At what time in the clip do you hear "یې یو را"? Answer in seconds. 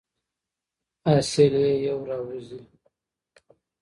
1.63-2.17